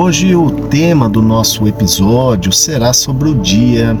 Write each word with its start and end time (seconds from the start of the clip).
Hoje 0.00 0.32
o 0.36 0.48
tema 0.48 1.08
do 1.08 1.20
nosso 1.20 1.66
episódio 1.66 2.52
será 2.52 2.92
sobre 2.92 3.30
o 3.30 3.34
dia 3.34 3.98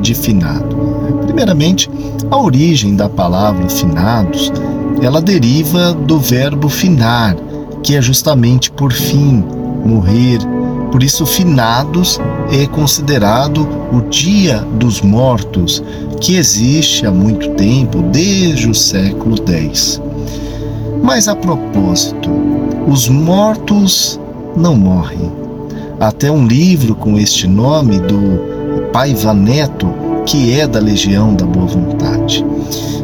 de 0.00 0.12
finado. 0.12 0.76
Primeiramente, 1.24 1.88
a 2.28 2.36
origem 2.36 2.96
da 2.96 3.08
palavra 3.08 3.68
finados, 3.68 4.52
ela 5.00 5.22
deriva 5.22 5.94
do 5.94 6.18
verbo 6.18 6.68
finar, 6.68 7.36
que 7.80 7.94
é 7.94 8.02
justamente 8.02 8.72
por 8.72 8.92
fim, 8.92 9.44
morrer. 9.84 10.40
Por 10.90 11.00
isso, 11.00 11.24
finados 11.24 12.18
é 12.50 12.66
considerado 12.66 13.68
o 13.92 14.00
dia 14.10 14.58
dos 14.80 15.00
mortos, 15.00 15.80
que 16.20 16.34
existe 16.34 17.06
há 17.06 17.12
muito 17.12 17.50
tempo, 17.50 18.02
desde 18.02 18.68
o 18.68 18.74
século 18.74 19.36
X. 19.48 20.02
Mas 21.04 21.28
a 21.28 21.36
propósito, 21.36 22.32
os 22.88 23.08
mortos 23.08 24.18
não 24.56 24.74
morrem. 24.74 25.30
Até 26.00 26.30
um 26.30 26.46
livro 26.46 26.94
com 26.94 27.18
este 27.18 27.46
nome 27.46 27.98
do 27.98 28.90
Paiva 28.92 29.32
Neto, 29.34 29.88
que 30.24 30.58
é 30.58 30.66
da 30.66 30.80
Legião 30.80 31.34
da 31.34 31.44
Boa 31.44 31.66
Vontade. 31.66 32.44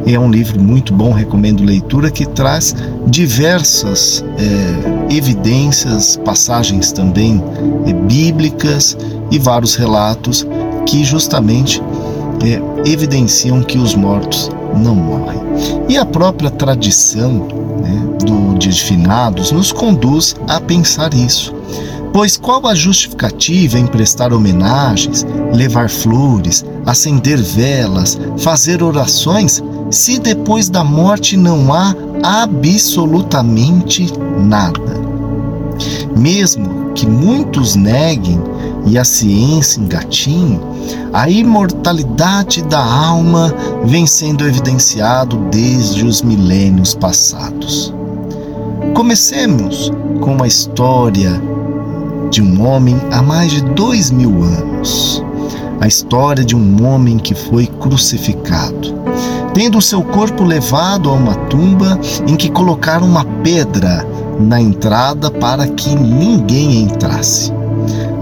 É 0.05 0.19
um 0.19 0.30
livro 0.30 0.61
muito 0.61 0.92
bom, 0.92 1.12
recomendo 1.12 1.62
leitura, 1.62 2.11
que 2.11 2.27
traz 2.27 2.75
diversas 3.06 4.25
é, 4.37 5.15
evidências, 5.15 6.16
passagens 6.25 6.91
também 6.91 7.42
é, 7.87 7.92
bíblicas 7.92 8.97
e 9.30 9.39
vários 9.39 9.77
relatos 9.77 10.47
que 10.87 11.05
justamente 11.05 11.80
é, 12.45 12.91
evidenciam 12.91 13.62
que 13.62 13.78
os 13.78 13.95
mortos 13.95 14.50
não 14.77 14.97
morrem. 14.97 15.41
E 15.89 15.97
a 15.97 16.05
própria 16.05 16.50
tradição 16.50 17.47
do 18.22 18.58
Dia 18.58 18.72
de 18.72 18.82
Finados 18.82 19.52
nos 19.52 19.72
conduz 19.72 20.36
a 20.48 20.60
pensar 20.60 21.12
isso. 21.14 21.54
Pois 22.12 22.36
qual 22.36 22.66
a 22.66 22.74
justificativa 22.74 23.78
em 23.78 23.86
prestar 23.86 24.34
homenagens, 24.34 25.24
levar 25.55 25.88
flores, 25.88 26.62
acender 26.84 27.41
velas, 27.41 28.19
fazer 28.38 28.82
orações, 28.82 29.62
se 29.91 30.19
depois 30.19 30.69
da 30.69 30.84
morte 30.84 31.36
não 31.36 31.72
há 31.72 31.94
absolutamente 32.22 34.12
nada? 34.38 35.00
Mesmo 36.14 36.92
que 36.94 37.06
muitos 37.06 37.75
neguem 37.75 38.38
e 38.84 38.98
a 38.98 39.04
ciência 39.04 39.80
engatinhe, 39.80 40.60
a 41.14 41.30
imortalidade 41.30 42.62
da 42.62 42.84
alma 42.84 43.54
vem 43.84 44.06
sendo 44.06 44.47
evidenciado 44.47 45.38
desde 45.50 46.04
os 46.04 46.20
milênios 46.20 46.94
passados. 46.94 47.94
Comecemos 48.94 49.90
com 50.20 50.34
uma 50.34 50.46
história 50.46 51.40
de 52.30 52.42
um 52.42 52.66
homem 52.66 52.96
há 53.10 53.22
mais 53.22 53.50
de 53.50 53.62
dois 53.62 54.10
mil 54.10 54.42
anos. 54.42 55.24
A 55.80 55.86
história 55.86 56.44
de 56.44 56.54
um 56.54 56.86
homem 56.86 57.18
que 57.18 57.34
foi 57.34 57.66
crucificado, 57.66 58.94
tendo 59.54 59.78
o 59.78 59.82
seu 59.82 60.02
corpo 60.02 60.44
levado 60.44 61.08
a 61.08 61.12
uma 61.14 61.34
tumba 61.34 61.98
em 62.26 62.36
que 62.36 62.50
colocaram 62.50 63.06
uma 63.06 63.24
pedra 63.42 64.06
na 64.38 64.60
entrada 64.60 65.30
para 65.30 65.66
que 65.66 65.94
ninguém 65.94 66.82
entrasse. 66.82 67.52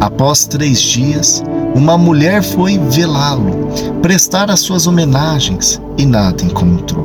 Após 0.01 0.47
três 0.47 0.81
dias, 0.81 1.43
uma 1.75 1.99
mulher 1.99 2.43
foi 2.43 2.79
velá-lo, 2.79 3.69
prestar 4.01 4.51
as 4.51 4.61
suas 4.61 4.87
homenagens 4.87 5.81
e 5.99 6.07
nada 6.07 6.43
encontrou. 6.45 7.05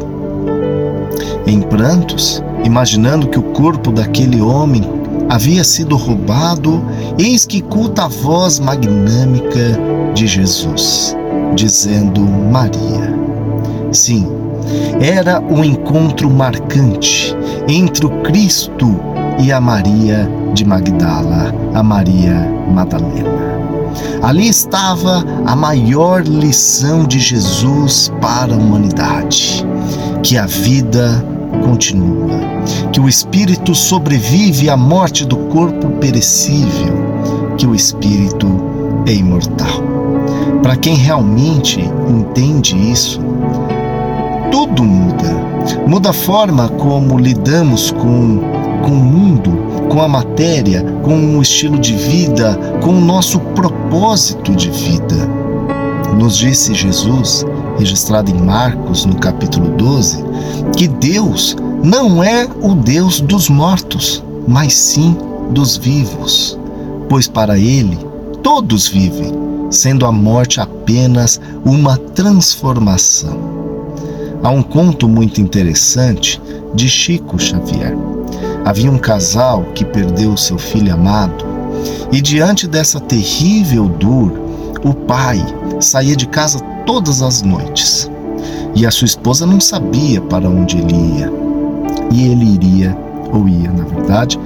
Em 1.45 1.61
prantos, 1.61 2.41
imaginando 2.65 3.27
que 3.27 3.39
o 3.39 3.43
corpo 3.43 3.91
daquele 3.91 4.41
homem 4.41 4.83
havia 5.29 5.63
sido 5.63 5.95
roubado, 5.95 6.83
eis 7.17 7.45
que 7.45 7.61
culta 7.61 8.05
a 8.05 8.07
voz 8.07 8.59
magnâmica 8.59 9.79
de 10.13 10.27
Jesus, 10.27 11.15
dizendo 11.55 12.21
Maria. 12.21 13.13
Sim, 13.91 14.27
era 14.99 15.39
um 15.39 15.63
encontro 15.63 16.29
marcante 16.29 17.35
entre 17.67 18.05
o 18.05 18.21
Cristo 18.23 18.99
e 19.39 19.51
a 19.51 19.61
Maria 19.61 20.29
de 20.53 20.65
Magdala, 20.65 21.53
a 21.73 21.83
Maria 21.83 22.51
Madalena. 22.71 23.45
Ali 24.21 24.49
estava 24.49 25.23
a 25.45 25.55
maior 25.55 26.23
lição 26.23 27.05
de 27.05 27.19
Jesus 27.19 28.11
para 28.19 28.53
a 28.53 28.57
humanidade: 28.57 29.65
que 30.23 30.37
a 30.37 30.45
vida 30.45 31.23
continua, 31.63 32.39
que 32.91 32.99
o 32.99 33.07
espírito 33.07 33.73
sobrevive 33.73 34.69
à 34.69 34.77
morte 34.77 35.25
do 35.25 35.37
corpo 35.37 35.89
perecível, 35.99 36.93
que 37.57 37.65
o 37.65 37.75
espírito 37.75 38.47
é 39.05 39.13
imortal. 39.13 39.83
Para 40.61 40.75
quem 40.75 40.95
realmente 40.95 41.79
entende 42.09 42.75
isso, 42.91 43.19
tudo 44.51 44.83
muda. 44.83 45.45
Muda 45.87 46.09
a 46.09 46.13
forma 46.13 46.69
como 46.69 47.17
lidamos 47.17 47.91
com, 47.91 48.39
com 48.83 48.91
o 48.91 48.95
mundo, 48.95 49.51
com 49.89 50.01
a 50.01 50.07
matéria, 50.07 50.83
com 51.03 51.37
o 51.37 51.41
estilo 51.41 51.77
de 51.79 51.93
vida, 51.93 52.57
com 52.81 52.91
o 52.91 53.01
nosso 53.01 53.39
propósito 53.39 54.55
de 54.55 54.69
vida. 54.69 55.29
Nos 56.17 56.37
disse 56.37 56.73
Jesus 56.73 57.45
registrado 57.77 58.31
em 58.31 58.41
Marcos, 58.41 59.05
no 59.05 59.15
capítulo 59.15 59.69
12, 59.77 60.23
que 60.75 60.87
Deus 60.87 61.55
não 61.83 62.23
é 62.23 62.47
o 62.61 62.73
Deus 62.73 63.21
dos 63.21 63.49
mortos, 63.49 64.23
mas 64.47 64.73
sim 64.73 65.17
dos 65.51 65.77
vivos, 65.77 66.57
pois 67.09 67.27
para 67.27 67.57
ele 67.57 67.97
todos 68.41 68.87
vivem, 68.87 69.33
sendo 69.69 70.05
a 70.05 70.11
morte 70.11 70.59
apenas 70.59 71.39
uma 71.65 71.97
transformação. 71.97 73.55
Há 74.43 74.49
um 74.49 74.61
conto 74.61 75.07
muito 75.07 75.41
interessante 75.41 76.41
de 76.73 76.87
Chico 76.87 77.39
Xavier. 77.39 77.97
Havia 78.63 78.91
um 78.91 78.97
casal 78.97 79.63
que 79.73 79.85
perdeu 79.85 80.35
seu 80.37 80.57
filho 80.57 80.93
amado, 80.93 81.45
e 82.11 82.21
diante 82.21 82.67
dessa 82.67 82.99
terrível 82.99 83.87
dor, 83.87 84.31
o 84.83 84.93
pai 84.93 85.43
saía 85.79 86.15
de 86.15 86.27
casa 86.27 86.59
todas 86.85 87.21
as 87.21 87.41
noites. 87.41 88.09
E 88.75 88.85
a 88.85 88.91
sua 88.91 89.05
esposa 89.05 89.45
não 89.45 89.59
sabia 89.59 90.21
para 90.21 90.49
onde 90.49 90.77
ele 90.77 90.93
ia. 90.93 91.31
E 92.11 92.27
ele 92.27 92.45
iria, 92.55 92.97
ou 93.31 93.47
ia, 93.47 93.71
na 93.71 93.83
verdade, 93.83 94.39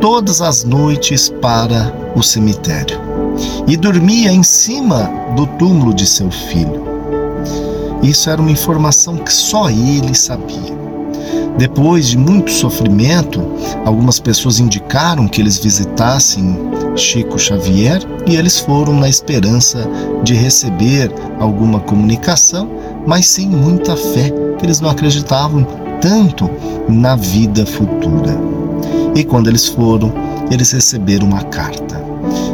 todas 0.00 0.40
as 0.40 0.64
noites 0.64 1.28
para 1.40 1.92
o 2.14 2.22
cemitério. 2.22 2.98
E 3.66 3.76
dormia 3.76 4.32
em 4.32 4.42
cima 4.42 5.10
do 5.36 5.46
túmulo 5.58 5.94
de 5.94 6.06
seu 6.06 6.30
filho. 6.30 6.82
Isso 8.02 8.30
era 8.30 8.40
uma 8.40 8.50
informação 8.50 9.16
que 9.16 9.32
só 9.32 9.68
ele 9.70 10.14
sabia. 10.14 10.87
Depois 11.56 12.08
de 12.08 12.16
muito 12.16 12.50
sofrimento, 12.50 13.42
algumas 13.84 14.20
pessoas 14.20 14.60
indicaram 14.60 15.26
que 15.26 15.40
eles 15.40 15.58
visitassem 15.58 16.56
Chico 16.94 17.38
Xavier 17.38 18.00
e 18.26 18.36
eles 18.36 18.58
foram 18.60 18.94
na 18.94 19.08
esperança 19.08 19.88
de 20.22 20.34
receber 20.34 21.10
alguma 21.40 21.80
comunicação, 21.80 22.70
mas 23.06 23.26
sem 23.26 23.48
muita 23.48 23.96
fé, 23.96 24.32
que 24.58 24.66
eles 24.66 24.80
não 24.80 24.90
acreditavam 24.90 25.66
tanto 26.00 26.48
na 26.88 27.16
vida 27.16 27.66
futura. 27.66 28.36
E 29.14 29.24
quando 29.24 29.48
eles 29.48 29.66
foram, 29.66 30.12
eles 30.50 30.70
receberam 30.72 31.26
uma 31.26 31.42
carta. 31.42 31.98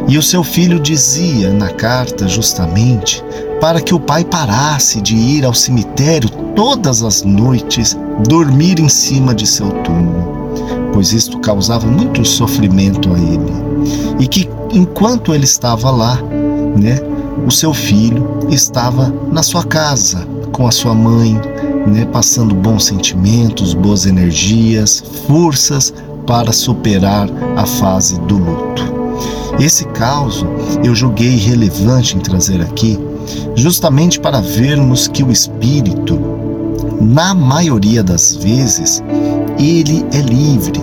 E 0.07 0.17
o 0.17 0.23
seu 0.23 0.43
filho 0.43 0.79
dizia 0.79 1.51
na 1.51 1.69
carta 1.69 2.27
justamente 2.27 3.23
para 3.59 3.81
que 3.81 3.93
o 3.93 3.99
pai 3.99 4.23
parasse 4.23 5.01
de 5.01 5.15
ir 5.15 5.45
ao 5.45 5.53
cemitério 5.53 6.29
todas 6.55 7.03
as 7.03 7.23
noites 7.23 7.97
dormir 8.27 8.79
em 8.79 8.89
cima 8.89 9.33
de 9.33 9.45
seu 9.45 9.69
túmulo, 9.83 10.51
pois 10.93 11.11
isto 11.11 11.39
causava 11.39 11.87
muito 11.87 12.23
sofrimento 12.25 13.13
a 13.13 13.17
ele. 13.17 13.53
E 14.19 14.27
que 14.27 14.49
enquanto 14.71 15.33
ele 15.33 15.43
estava 15.43 15.91
lá, 15.91 16.17
né, 16.77 16.99
o 17.45 17.51
seu 17.51 17.73
filho 17.73 18.47
estava 18.49 19.13
na 19.31 19.43
sua 19.43 19.63
casa 19.63 20.25
com 20.51 20.67
a 20.67 20.71
sua 20.71 20.93
mãe, 20.93 21.39
né, 21.85 22.05
passando 22.05 22.55
bons 22.55 22.85
sentimentos, 22.85 23.73
boas 23.73 24.05
energias, 24.05 25.03
forças 25.27 25.93
para 26.25 26.51
superar 26.51 27.27
a 27.57 27.65
fase 27.65 28.19
do 28.21 28.37
luto. 28.37 28.94
Esse 29.59 29.85
caso 29.85 30.45
eu 30.83 30.93
julguei 30.93 31.37
relevante 31.37 32.17
em 32.17 32.19
trazer 32.19 32.61
aqui, 32.61 32.99
justamente 33.55 34.19
para 34.19 34.41
vermos 34.41 35.07
que 35.07 35.23
o 35.23 35.31
espírito, 35.31 36.19
na 37.01 37.33
maioria 37.33 38.03
das 38.03 38.35
vezes, 38.35 39.01
ele 39.57 40.05
é 40.11 40.19
livre, 40.19 40.81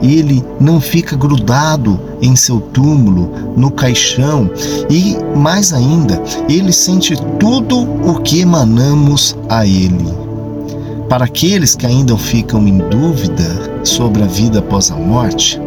ele 0.00 0.44
não 0.60 0.80
fica 0.80 1.16
grudado 1.16 1.98
em 2.20 2.36
seu 2.36 2.60
túmulo, 2.60 3.54
no 3.56 3.70
caixão 3.70 4.50
e, 4.88 5.16
mais 5.36 5.72
ainda, 5.72 6.22
ele 6.48 6.72
sente 6.72 7.14
tudo 7.38 7.80
o 7.80 8.20
que 8.20 8.40
emanamos 8.40 9.36
a 9.48 9.66
ele. 9.66 10.22
Para 11.08 11.26
aqueles 11.26 11.74
que 11.74 11.84
ainda 11.84 12.16
ficam 12.16 12.66
em 12.66 12.78
dúvida 12.78 13.80
sobre 13.84 14.22
a 14.22 14.26
vida 14.26 14.60
após 14.60 14.90
a 14.90 14.96
morte, 14.96 15.60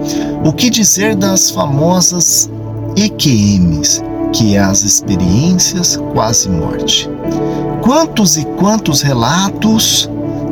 o 0.46 0.54
que 0.54 0.70
dizer 0.70 1.16
das 1.16 1.50
famosas 1.50 2.48
EQMs, 2.96 4.00
que 4.32 4.56
é 4.56 4.60
as 4.60 4.84
experiências 4.84 5.98
quase 6.14 6.48
morte. 6.48 7.10
Quantos 7.82 8.38
e 8.38 8.46
quantos 8.46 9.02
relatos 9.02 10.08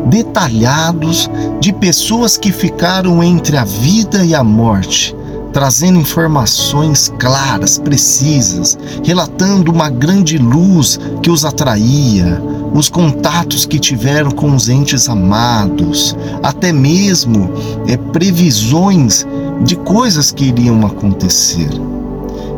detalhados 0.07 1.29
de 1.59 1.71
pessoas 1.71 2.37
que 2.37 2.51
ficaram 2.51 3.23
entre 3.23 3.55
a 3.55 3.63
vida 3.65 4.25
e 4.25 4.33
a 4.33 4.43
morte, 4.43 5.15
trazendo 5.53 5.99
informações 5.99 7.13
claras, 7.19 7.77
precisas, 7.77 8.75
relatando 9.03 9.71
uma 9.71 9.91
grande 9.91 10.39
luz 10.39 10.99
que 11.21 11.29
os 11.29 11.45
atraía, 11.45 12.41
os 12.73 12.89
contatos 12.89 13.63
que 13.63 13.77
tiveram 13.77 14.31
com 14.31 14.55
os 14.55 14.67
entes 14.67 15.07
amados, 15.07 16.17
até 16.41 16.73
mesmo 16.73 17.51
é, 17.87 17.95
previsões 17.95 19.23
de 19.63 19.75
coisas 19.77 20.31
que 20.31 20.45
iriam 20.45 20.85
acontecer. 20.85 21.69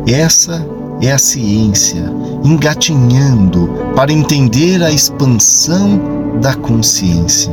Essa 0.06 0.66
é 1.00 1.12
a 1.12 1.18
ciência 1.18 2.04
engatinhando 2.44 3.68
para 3.94 4.12
entender 4.12 4.82
a 4.82 4.90
expansão 4.90 6.00
da 6.40 6.54
consciência. 6.54 7.52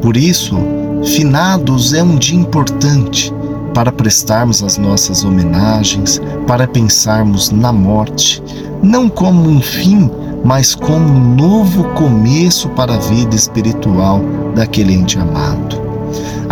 Por 0.00 0.16
isso, 0.16 0.56
finados 1.04 1.92
é 1.92 2.02
um 2.02 2.16
dia 2.16 2.38
importante 2.38 3.32
para 3.74 3.92
prestarmos 3.92 4.62
as 4.62 4.76
nossas 4.76 5.24
homenagens, 5.24 6.20
para 6.46 6.66
pensarmos 6.66 7.50
na 7.50 7.72
morte, 7.72 8.42
não 8.82 9.08
como 9.08 9.48
um 9.48 9.60
fim, 9.60 10.10
mas 10.44 10.74
como 10.74 11.08
um 11.08 11.34
novo 11.34 11.84
começo 11.94 12.68
para 12.70 12.94
a 12.94 12.98
vida 12.98 13.34
espiritual 13.34 14.20
daquele 14.54 14.92
ente 14.92 15.18
amado. 15.18 15.81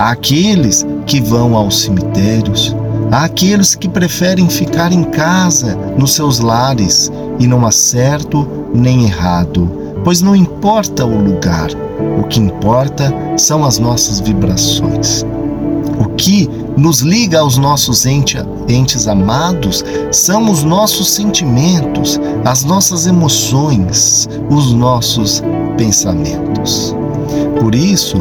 Há 0.00 0.12
aqueles 0.12 0.86
que 1.04 1.20
vão 1.20 1.54
aos 1.54 1.82
cemitérios, 1.82 2.74
há 3.12 3.24
aqueles 3.24 3.74
que 3.74 3.86
preferem 3.86 4.48
ficar 4.48 4.92
em 4.92 5.04
casa, 5.04 5.76
nos 5.98 6.14
seus 6.14 6.38
lares, 6.38 7.12
e 7.38 7.46
não 7.46 7.66
há 7.66 7.70
certo 7.70 8.48
nem 8.72 9.04
errado, 9.04 9.70
pois 10.02 10.22
não 10.22 10.34
importa 10.34 11.04
o 11.04 11.22
lugar, 11.22 11.68
o 12.18 12.26
que 12.26 12.40
importa 12.40 13.12
são 13.36 13.62
as 13.62 13.78
nossas 13.78 14.20
vibrações. 14.20 15.22
O 15.98 16.08
que 16.16 16.48
nos 16.78 17.00
liga 17.00 17.40
aos 17.40 17.58
nossos 17.58 18.06
entes 18.06 19.06
amados 19.06 19.84
são 20.10 20.50
os 20.50 20.64
nossos 20.64 21.10
sentimentos, 21.10 22.18
as 22.42 22.64
nossas 22.64 23.06
emoções, 23.06 24.26
os 24.48 24.72
nossos 24.72 25.42
pensamentos. 25.76 26.96
Por 27.60 27.74
isso, 27.74 28.16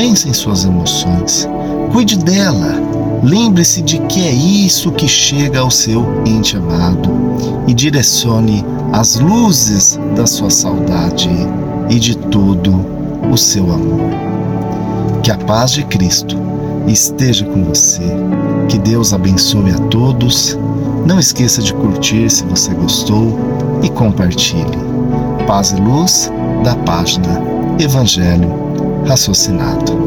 pense 0.00 0.26
em 0.26 0.32
suas 0.32 0.64
emoções, 0.64 1.46
cuide 1.92 2.16
dela, 2.16 2.80
lembre-se 3.22 3.82
de 3.82 3.98
que 3.98 4.26
é 4.26 4.32
isso 4.32 4.90
que 4.92 5.06
chega 5.06 5.60
ao 5.60 5.70
seu 5.70 6.22
ente 6.24 6.56
amado 6.56 7.10
e 7.66 7.74
direcione 7.74 8.64
as 8.94 9.16
luzes 9.16 10.00
da 10.16 10.26
sua 10.26 10.48
saudade 10.48 11.28
e 11.90 11.98
de 11.98 12.16
todo 12.16 12.74
o 13.30 13.36
seu 13.36 13.70
amor. 13.70 14.10
Que 15.22 15.30
a 15.30 15.36
paz 15.36 15.72
de 15.72 15.84
Cristo 15.84 16.34
esteja 16.86 17.44
com 17.44 17.62
você. 17.64 18.00
Que 18.70 18.78
Deus 18.78 19.12
abençoe 19.12 19.70
a 19.70 19.78
todos. 19.90 20.58
Não 21.04 21.20
esqueça 21.20 21.60
de 21.60 21.74
curtir 21.74 22.30
se 22.30 22.42
você 22.44 22.72
gostou 22.72 23.38
e 23.82 23.90
compartilhe. 23.90 24.78
Paz 25.46 25.72
e 25.72 25.76
luz 25.76 26.32
da 26.64 26.74
página 26.74 27.38
Evangelho 27.78 28.69
Raciocinado. 29.04 29.99